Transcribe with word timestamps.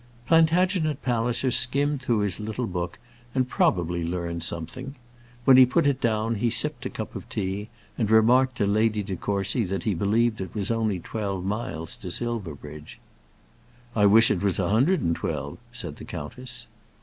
Plantagenet 0.25 1.03
Palliser 1.03 1.51
skimmed 1.51 2.01
through 2.01 2.21
his 2.21 2.39
little 2.39 2.65
book, 2.65 2.97
and 3.35 3.47
probably 3.47 4.03
learned 4.03 4.41
something. 4.41 4.95
When 5.45 5.57
he 5.57 5.65
put 5.67 5.85
it 5.85 6.01
down 6.01 6.33
he 6.41 6.49
sipped 6.49 6.87
a 6.87 6.89
cup 6.89 7.15
of 7.15 7.29
tea, 7.29 7.69
and 7.99 8.09
remarked 8.09 8.57
to 8.57 8.65
Lady 8.65 9.03
De 9.03 9.15
Courcy 9.15 9.63
that 9.65 9.83
he 9.83 9.93
believed 9.93 10.41
it 10.41 10.55
was 10.55 10.71
only 10.71 10.99
twelve 10.99 11.45
miles 11.45 11.95
to 11.97 12.09
Silverbridge. 12.09 12.97
"I 13.95 14.07
wish 14.07 14.31
it 14.31 14.41
was 14.41 14.57
a 14.57 14.69
hundred 14.69 15.01
and 15.01 15.15
twelve," 15.15 15.59
said 15.71 15.97
the 15.97 16.05
countess. 16.05 16.65